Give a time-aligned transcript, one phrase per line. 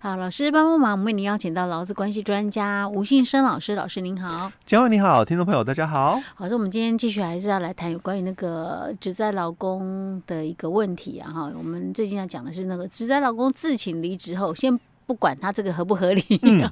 [0.00, 4.50] 好，老师帮帮忙，我们为您邀请到劳资关系专家吴信生老师，老师您好。
[4.66, 6.20] 嘉惠你好，听众朋友大家好。
[6.34, 11.52] 好，所以我们今天继续还是要来谈有关于那个职灾劳工的一个问题啊哈。
[11.56, 14.76] 我们最近要讲的是那个职灾劳工自请离职后，先
[15.06, 16.68] 不管他这个合不合理，嗯、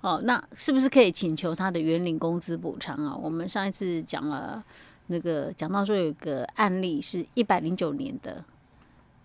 [0.00, 3.14] 哦，那是不是可以请求他的原领工资补偿啊？
[3.14, 4.62] 我们上一次讲了
[5.08, 8.42] 那个讲到说有一个案例是一百零九年的。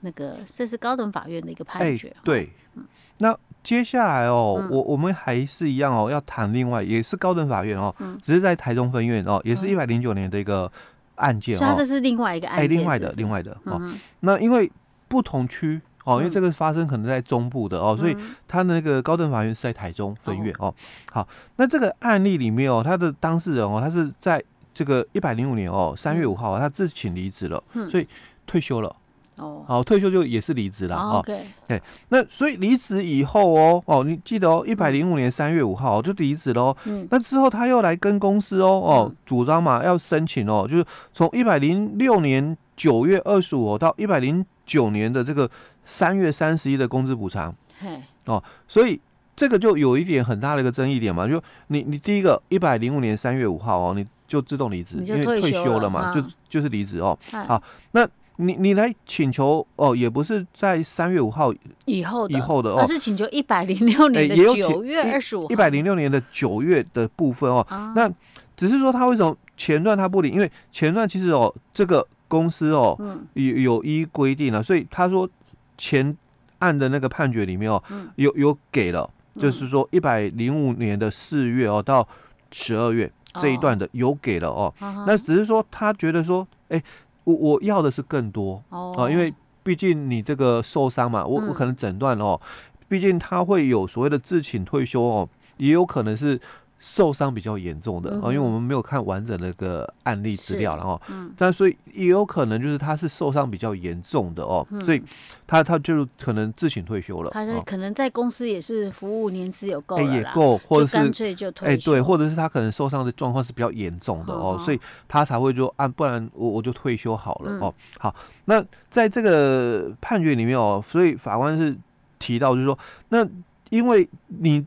[0.01, 2.07] 那个，这是高等法院的一个判决。
[2.09, 2.85] 欸、对，嗯、
[3.19, 10.71] 那接下来哦，嗯、我我们还是一样哦，要谈另外也是高等法院哦，嗯、只是在台中分院哦，也是一百零九年的一个
[11.15, 11.57] 案件哦。
[11.57, 13.77] 所以它这是另外一个案件，哎、欸，另外的，另外的哦。
[13.81, 14.71] 嗯、那因为
[15.07, 18.15] 不同区哦，因为这个发生可能在中部的哦，嗯、所以
[18.47, 20.73] 他的那个高等法院是在台中分院哦。
[21.11, 21.27] 好，
[21.57, 24.41] 那这个案例里面哦，他的当事人哦，他是在
[24.73, 28.07] 这个一百零五年哦三月五号，他自请离职了，嗯、所以
[28.45, 28.95] 退休了。
[29.39, 31.19] 哦，好，退休就也是离职了哦。
[31.19, 36.75] OK，对，那所以离职以后哦，哦，你记得哦，一百零五年三月五号就离职喽。
[36.85, 45.49] 嗯，那之后他又来跟公司哦，哦，主张嘛要申请哦，就是从一百零六年九月二十五到一百零九年的这个
[45.85, 47.53] 三月三十一的工资补偿。
[47.79, 48.99] 嘿，哦，所以
[49.35, 57.15] 这个就有一点很大的一个争议点嘛，就你你第一个一百零五年三月五号哦，你就自动离职，因为退休了嘛，就就是离职哦。
[57.29, 58.07] 好，那。
[58.39, 61.51] 你你来请求哦，也不是在三月五号
[61.85, 67.65] 以后以后的哦，而是请求一百零六年的九月二十五，一百零六年的九月的部分哦。
[67.95, 68.07] 那
[68.55, 70.31] 只是说他为什么前段他不领？
[70.31, 72.95] 因为前段其实哦，这个公司哦
[73.33, 75.27] 有有依规定了，所以他说
[75.75, 76.15] 前
[76.59, 77.81] 案的那个判决里面哦，
[78.17, 82.07] 有有给了，就是说一百零五年的四月哦到
[82.51, 84.71] 十二月这一段的有给了哦。
[85.07, 86.79] 那只是说他觉得说，哎。
[87.27, 89.33] 我我要的是更多哦、啊，因为
[89.63, 92.39] 毕竟你这个受伤嘛，我我可能诊断哦，
[92.87, 96.39] 毕竟他会有所谓的自请退休哦，也有可能是。
[96.79, 105.01] 受伤比较严重的哦，因为我们没有看完整的个案例资料，然后，嗯，但所以也有可能就是他是受伤比较严重的哦，所以
[105.47, 107.31] 他他就可能自请退休了。
[107.31, 111.73] 他是可能在公司也是服务年资有够了，也够，或者是干脆就退休。
[111.73, 117.73] 哎，对，或者是他可能受伤的状况是比较严重的哦，所以他才会说啊，不然我我就退休好了哦。
[117.97, 121.75] 好，那在这个判决里面哦，所以法官是
[122.19, 122.77] 提到就是说，
[123.09, 123.27] 那
[123.71, 124.63] 因为你。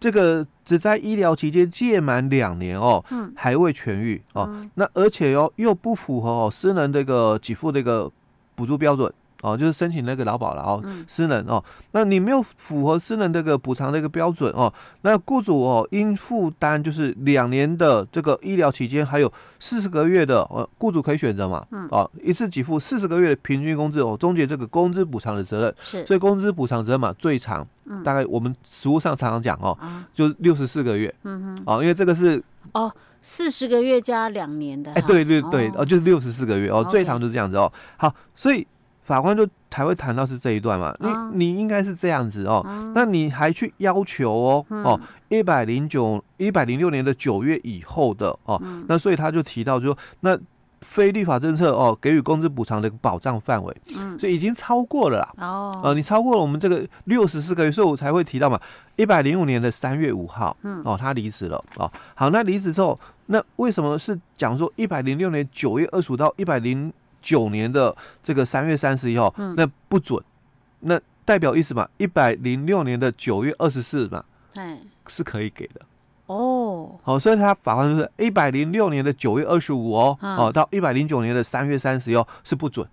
[0.00, 8.10] 这个只在医疗期间届满两年哦，嗯，还未痊愈哦，嗯、那而且哦又不符合哦私人这个给付这个
[8.54, 9.12] 补助标准。
[9.42, 11.62] 哦，就是申请那个劳保了哦，嗯、私人哦，
[11.92, 38.66] 那你没有符合私人这个补偿的一个标准哦，那雇主哦应负担就是两年的这个医疗期间，还有四十个月的哦，雇主可以选择嘛，嗯，哦，一次给付四十个月的平均工资哦，终结这个工资补偿的责任是，所以工资补偿责任嘛最长，嗯，大概我们实务上常常讲哦，嗯、就是六十四个月，嗯哼，哦，因为这个是哦四十个月加两年的，哎，对对对，哦，哦就是六十四个月哦，最长就是这样子哦，好，所以。
[39.10, 50.38] 法官就才会谈到是这一段嘛，你你应该是这样子哦，那你还去要求哦哦一百零九一百零六年的九月以后的哦，那所以他就提到就说那
[50.82, 53.76] 非立法政策哦给予工资补偿的保障范围，
[54.16, 55.34] 所以已经超过了啦。
[55.38, 58.60] 哦，呃你超过了我们这个六十四个月，所以我才会提到嘛，
[58.94, 70.22] 一百零五年的三月五号哦他离职了哦，好那离职之后那为什么是讲说一百零六年九月二十五到一百零九年的这个三月三十一号，嗯、那不准，
[70.80, 71.88] 那代表意思嘛？
[71.98, 75.80] 一百零六年的九月二十四嘛，哎、是可以给的
[76.26, 76.98] 哦。
[77.02, 82.86] 好，所以他法官就是一百零六年的九月二十五哦，哦、嗯、到一百零九年的三月三十一号是不准。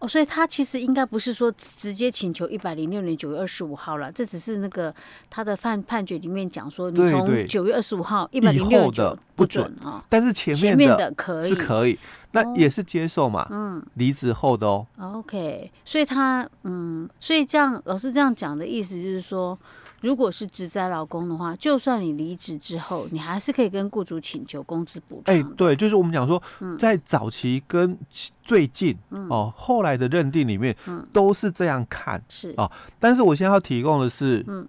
[0.00, 4.92] 哦，所以他其实应该不是说直接请求一百零六年九月二十五号了，这只是那个
[5.28, 11.98] 他的判判决里面讲说，你从九月二十五号一百零六的不准啊，但是前面的可以是可以，
[12.32, 14.86] 那也是接受嘛，嗯，离职后的哦。
[14.98, 19.58] OK，所以他嗯，所以这样老师这样讲的意思就是说。
[20.02, 25.36] 如果是职灾劳工的话，就算你离职之后，你还是可以跟雇主请求工资补偿。
[25.36, 26.42] 哎，对，就是我们讲说，
[26.78, 27.98] 在早期跟
[28.42, 32.72] 最近、嗯、哦，后来的认定里面，嗯、都是这样看是哦。
[32.98, 34.66] 但是我现在要提供的是，嗯，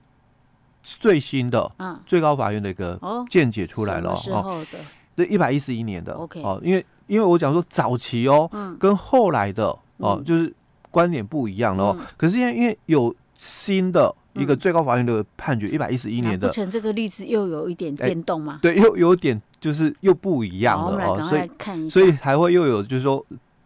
[0.84, 3.00] 最新的，嗯，最高法院的一个
[3.30, 4.66] 见解出来了哦。
[5.16, 10.54] 这一百一十一年的，OK 哦，因为因为我讲说早期哦，嗯，跟后来的哦，就是
[10.90, 11.98] 观点不一样了哦。
[12.00, 14.16] 嗯、可是因为因为有新的。
[14.34, 18.60] 一个最高法院的判决，一百一十一年的，这个例子又有一点变动吗？
[18.62, 23.22] 对，又有点就是又不一样了哦，所以所以才会又有就是说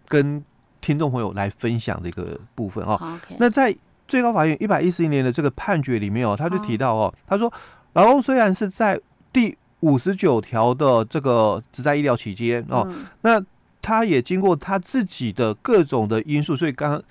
[0.08, 0.44] 跟
[0.82, 3.00] 听众朋友来分享的一个部分哦。
[3.38, 3.72] 那在
[4.08, 7.54] 最高法院一百一十一年的这个判决里面哦，他就提到哦，他说，
[7.94, 9.00] 劳工虽然是在
[9.32, 12.88] 第五十九条的这个只在医疗期间哦，
[13.22, 13.42] 那
[13.82, 17.04] 他也经过他自己的各种的因素，所以刚刚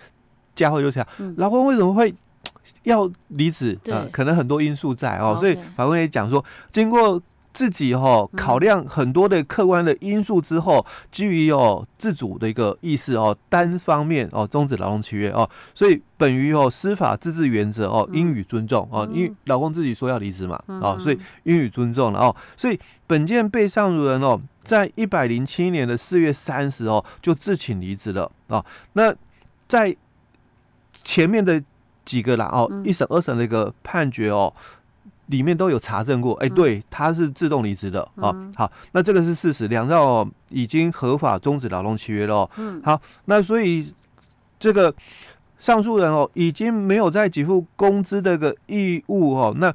[0.55, 1.07] 佳慧就讲，
[1.37, 2.15] 劳工为什么会
[2.85, 4.07] 要离职啊？
[4.11, 7.21] 可能很多因素在哦，所以法官也讲说，经过。
[7.55, 29.15] 自己哈考量很多的客观的因素之后，基于哦自主的一个意识哦，单方面哦终止劳动契约哦，所以本于哦司法自治原则哦应予尊重哦，因为老公自己说要离职嘛哦，所以应予尊重了哦，所以本件被上诉人哦，在一百零七年的四月三十哦就自请离职了哦，那
[29.69, 29.97] 在
[30.93, 31.63] 前面的
[32.05, 34.53] 几个啦哦一审二审的一个判决哦。
[35.27, 43.93] 里面都有查证过，哎、欸，对，他是自动离职的，哦、嗯，好，那这个是事实，两兆已经合法终止劳动契约了，嗯，好，那所以
[44.59, 44.95] 这个
[45.59, 49.73] 上诉人哦，已经没有再给付工资的个义务哦，那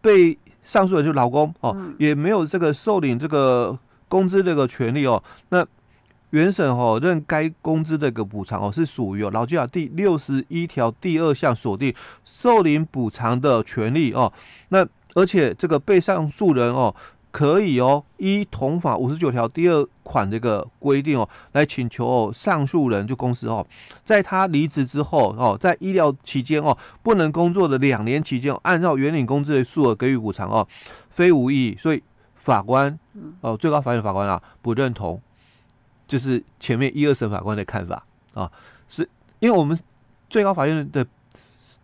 [0.00, 3.78] 被上诉人就老公哦，也没有这个受领这个
[4.08, 5.66] 工资这个权利哦，那。
[6.30, 11.94] 原审哦，认该工资的一个补偿哦，是属于哦劳基法第六十一条第二项锁定
[12.24, 14.32] 受领补偿的权利哦。
[14.68, 16.94] 那而且这个被上诉人哦，
[17.30, 23.66] 可以哦依同法五十九条第二款这个规定哦，来请求哦上诉人就公司哦，
[24.04, 30.68] 在他离职之后哦，在医疗期间哦不能工作的两年期间，按照原领工资的数额给予补偿哦，
[31.08, 31.76] 非无异议。
[31.80, 32.02] 所以
[32.34, 32.98] 法官
[33.40, 35.20] 哦，最高法院法官啊不认同。
[36.08, 38.02] 就是前面一二审法官的看法
[38.34, 38.50] 啊，
[38.88, 39.08] 是
[39.38, 39.78] 因为我们
[40.28, 41.06] 最高法院的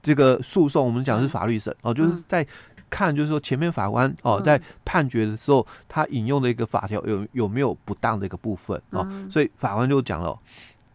[0.02, 2.46] 这个诉讼，我们讲的是法律审哦，就是在
[2.90, 10.38] 看，就是说前面法官哦在判决的时候，他引用的一个法条有有没有不当的一个部分哦，所以法官就讲了，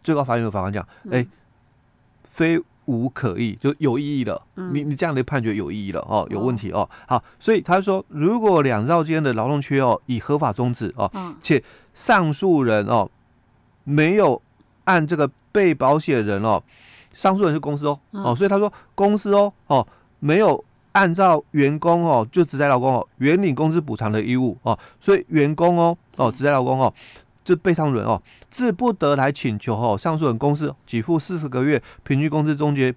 [0.02, 1.26] 最高法院的法官讲，哎，
[2.24, 11.10] 非无可议，就有意义了，你你这样的判决有意义了哦，有问题哦，好，所以他说，如果两造间的劳动契约哦已合法终止哦，
[11.40, 11.62] 且
[11.94, 13.10] 上诉人哦。
[13.84, 14.40] 没有
[14.84, 16.62] 按这个被保险人哦，
[17.12, 19.86] 上诉人是公司哦，哦，所以他说公司哦，哦，
[20.18, 26.92] 没有按照员工哦，就职在劳工哦，原领工资补偿的义务哦，所以员工哦，哦，职在劳工哦，
[27.44, 32.94] 这被上诉人哦，自不得来请求哦，上诉人公司给付四十个月平均工资终结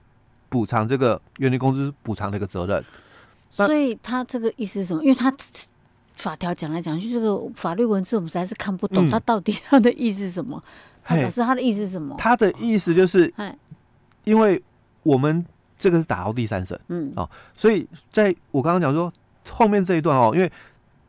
[0.50, 2.84] 补偿这个原领工资补偿的一个责任。
[3.50, 5.04] 所以他这个意思是什么？
[5.04, 5.34] 因为他。
[6.16, 10.62] 法条讲来讲去，这个法律文字我们实在是看不懂，他到底他的意思是什么？
[11.04, 12.16] 他表示他的意思是什么？
[12.18, 13.34] 他的意思就是，
[14.24, 14.62] 因为
[15.02, 15.46] 我们
[15.78, 19.12] 这个是打到第三审，嗯哦，所以在我刚刚讲说
[19.50, 20.50] 后面这一段哦，因为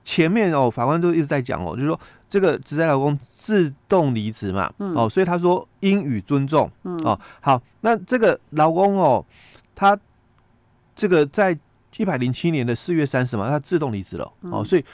[0.04, 9.24] 前面哦法官都一直在讲哦，就是说这个职在老公自动离职嘛，哦，所以他说应予尊重，哦，好，那这个老公哦，
[9.74, 9.98] 他
[10.96, 11.56] 这个在。
[11.96, 14.84] 一百零七年的四月三十嘛，他自动离职了，嗯、哦，所以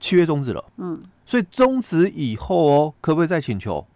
[0.00, 3.86] 契约终止了，嗯，所以终止以后哦，可不可以再请求？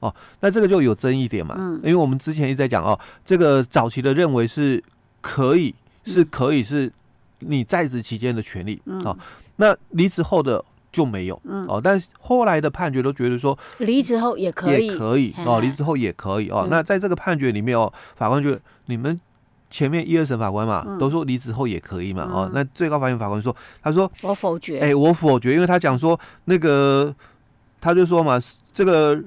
[0.00, 4.82] 哦，那这个就有争议点嘛，嗯，因为我们之前一直在讲哦，这个早期的认为是
[5.20, 5.74] 可以，
[6.04, 6.92] 是可以是
[7.40, 9.18] 你在职期间的权利，嗯、哦，
[9.56, 19.18] 那离职后的就没有，嗯，哦，但是后来的判决都觉得说离职后也可以，也可以，哦，离职后也可以，哦，嗯、那在这个判决里面哦，法官觉得你们。
[19.70, 27.14] 前面一二审法官嘛，都说离职后也可以嘛，哦，那最高法院法官说，他说我否决，哎，我否决，因为他讲说那个，
[27.80, 28.40] 他就说嘛，
[28.72, 29.22] 这个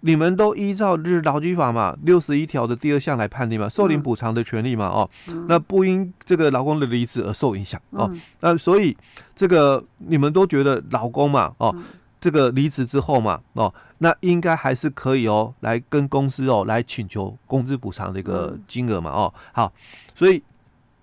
[0.00, 5.08] 你们都依照日劳基法嘛六十一条的第二项来判定嘛，受领补偿的权利嘛，哦，
[5.48, 8.96] 那不因这个劳工的离职而受影响哦，那所以
[9.34, 11.74] 这个你们都觉得劳工嘛，哦。
[12.20, 19.72] 这个离职之后嘛，哦，那应该还是可以哦，来跟公司哦来请求工资补偿的一个金额嘛，哦，好，
[20.14, 20.42] 所以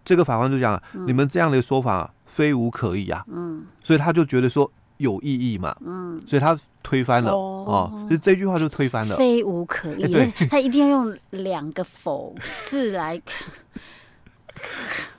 [0.04, 13.22] 这个法官就讲，嗯、你们这样的说法非无可议啊，嗯，所以他就觉得说有异议嘛，嗯，所以他推翻了哦，哦，就这句话就推翻了，非无可议，对，他一定要用两个否字来。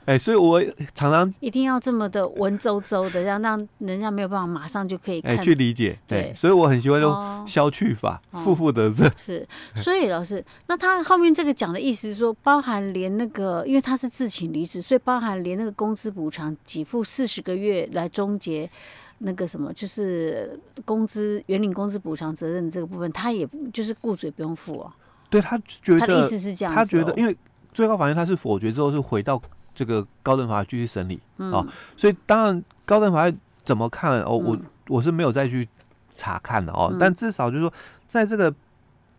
[0.05, 5.97] 哎、欸，所以我常常一定要这么的文绉绉的，让让人家没有办法马上就可以看、欸、去理解。
[6.05, 9.11] 对，对所以我很喜欢用消去法，负负得正。
[9.17, 18.69] 是，所以老师，那他后面这个讲的意思是说，包含连那个，因为他是自请离职，所以包含连那个工资补偿给付四十个月来终结
[19.17, 24.93] 那个什么，就是工资原领工资补偿责任这个部分，他也就是雇主也不用付哦。
[25.31, 27.35] 对他觉得他的意思是这样、哦，他觉得因为。
[27.73, 29.37] 最高法院他是否决之后是回到
[29.75, 31.63] 这个高等法院继续审理啊，
[31.95, 35.67] 所以当然高等法院怎么看哦，我我是没有再去
[36.09, 37.73] 查看的哦，但至少就是说，
[38.09, 38.51] 在这个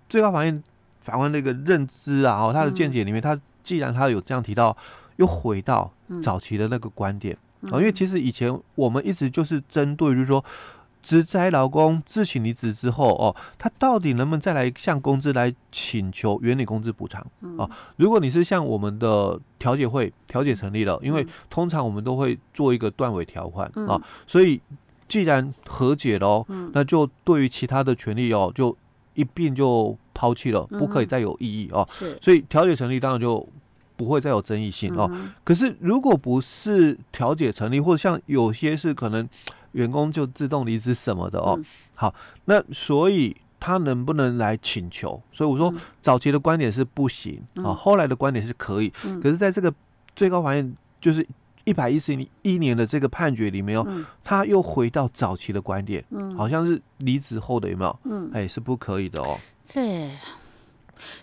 [0.08, 0.62] 最高法院
[1.02, 4.76] 法官的一个认知啊，哦，他的见解里面，他既然他有这样提到，
[5.16, 7.36] 又回到早期的那个观点
[7.70, 10.44] 啊，因为其实以前我们一直就是针对，就是说。
[11.06, 17.24] 职灾劳工自请离职之后哦，他到底能不能再来向公司来请求原理工资补偿
[17.56, 17.70] 啊？
[17.94, 24.60] 如果你是向我们的调解会调解成立了，因为通常我们都会做一个断尾条款啊，所以
[25.06, 28.76] 既然和解了，那就对于其他的权利哦，就
[29.14, 31.88] 一并就抛弃了，不可以再有异议哦。
[32.20, 33.48] 所以调解成立当然就
[33.94, 35.08] 不会再有争议性哦。
[35.44, 39.28] 可是如果不是调解成立，或者像有些是可能。
[39.76, 41.58] 员工就自动离职什么的哦，
[41.94, 42.14] 好，
[42.46, 45.20] 那所以他能不能来请求？
[45.32, 48.88] 所以我说早期的观点是不行啊，后来的观点是可以。
[49.22, 49.72] 可是在这个
[50.14, 51.26] 最高法院就是
[51.64, 53.86] 一百一十一年的这个判决里面哦，
[54.24, 56.04] 他又回到早期的观点，
[56.36, 57.98] 好像是离职后的有没有？
[58.04, 59.38] 嗯，哎，是不可以的哦。
[59.64, 60.10] 这，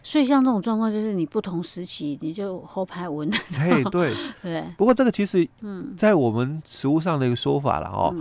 [0.03, 3.31] 所以像这种状况，就是你不同时期你就后排文。
[3.57, 4.65] 哎，对 对。
[4.77, 8.13] 不过这个其实嗯，在我们实务上的一个说法了哦。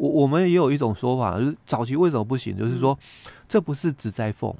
[0.00, 2.56] 我我们也有一种说法，就是早期为什么不行？
[2.56, 2.98] 就是说，
[3.46, 4.50] 这不是职灾缝，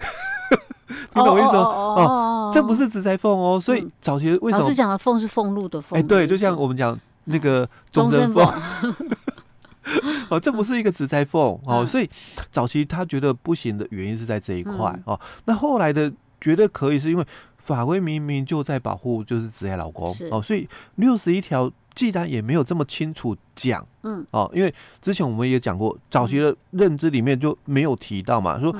[0.88, 1.60] 你懂我意思吗？
[1.60, 4.64] 哦，这不是职灾缝哦，所以早期为什么？
[4.64, 5.98] 老师讲的缝是俸禄的俸。
[5.98, 8.42] 哎，对，就像我们讲那个终身俸。
[10.30, 12.08] 哦，这不是一个直灾缝哦，所以
[12.50, 15.20] 早期他觉得不行的原因是在这一块哦。
[15.44, 17.26] 那后来的觉得可以，是因为
[17.58, 21.70] 法规明明就在保护就是职业老公哦，所以六十一条。
[21.94, 28.74] 既然也没有这么清楚讲，嗯，哦，因为之前我们也讲过，早期的认知里面就没有提到嘛，说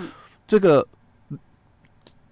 [0.49, 0.87] 这个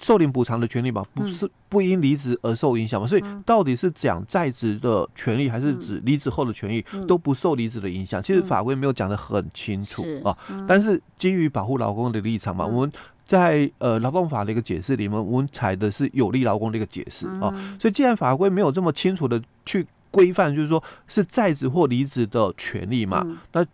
[0.01, 8.21] 受领补偿的权利吧，不是不因离职而受影响嘛，所以到底是讲在职的权利，还是指离职后的权益都不受离职的影响？
[8.21, 10.37] 其实法规没有讲的很清楚啊，
[10.67, 12.93] 但是基于保护劳工的立场嘛，我们
[13.25, 19.87] 在呃劳动法的一个解释里面，我们采的是有利劳工的一个解释啊，所以既然法规没有这么清楚的去。
[20.13, 23.23] 规范就是说，是在职或离职的权利嘛？
[23.25, 23.67] 嗯、那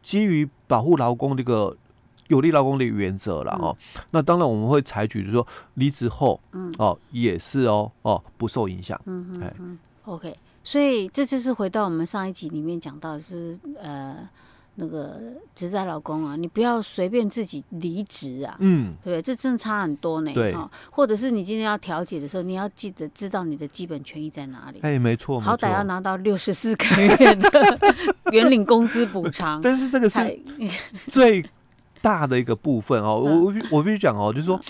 [0.00, 1.76] 基于保护劳工这个
[2.28, 3.76] 有利劳工的原则了哦。
[3.96, 8.96] 嗯、那当然我们会采取就是说，离职后，嗯，哦，也是哦，哦，不受影响。
[9.06, 9.54] 嗯嗯嗯。
[9.58, 14.16] 嗯 OK，所以这就是回到我们上一集里面讲到的是呃。
[14.80, 15.20] 那个
[15.56, 20.32] 职灾老公啊，你不要随便自己离职啊，嗯，对，这真的差很多呢。
[20.32, 20.54] 对，
[20.88, 24.78] 或者是你今天要调解的时候，你要记得知道你的基本权益在哪里。
[24.82, 27.78] 哎，没错，好歹要拿到六十四个月的
[28.30, 29.60] 原领工资补偿。
[29.62, 30.18] 但是这个是
[31.08, 31.44] 最
[32.00, 33.18] 大的一个部分哦。
[33.18, 34.60] 我我我必须讲哦，就是说，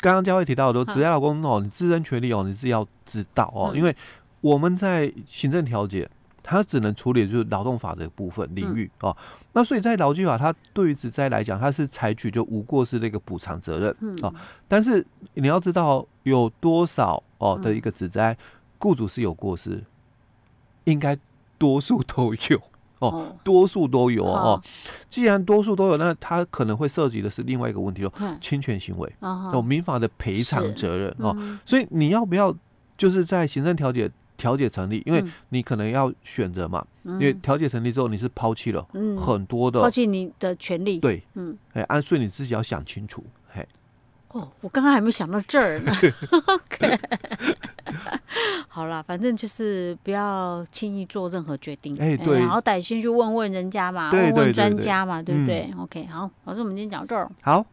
[0.00, 3.94] 刚刚佳慧提到的，职灾老公哦，你自身权利哦，你自己要知道哦，因为
[4.40, 6.10] 我们在行政调解。
[6.42, 9.16] 他只能处理就是劳动法的部分领域哦，
[9.52, 14.32] 那所以在劳基法，它对于职灾来讲，它是采取就无过失的一个补偿责任啊。
[14.66, 18.36] 但是你要知道有多少哦的一个职灾，
[18.78, 19.84] 雇主是有过失，
[20.84, 21.16] 应该
[21.58, 22.60] 多数都有
[22.98, 24.60] 哦，多数都有哦。
[25.08, 31.36] 既然多数都有，那它可能会涉及的是另外一个问题哦，侵权行为哦，民法的赔偿责任哦。
[31.64, 32.52] 所以你要不要
[32.96, 34.10] 就是在行政调解？
[34.42, 38.84] 调解成立，因为你可能要选择嘛，嗯、因为调解成立之后，你是抛弃了
[39.16, 40.98] 很多的，抛弃你的权利。
[40.98, 43.64] 对，嗯，哎，按顺你自己要想清楚，嘿。
[44.32, 45.92] 哦，我刚刚还没想到这儿呢。
[46.48, 46.98] OK，
[48.66, 57.64] 好啦，反正就是不要轻易做任何决定，哎，对，好歹先去问问人家嘛，问问专家嘛，对不对，，OK，好，老师，我们今天讲到这儿，好。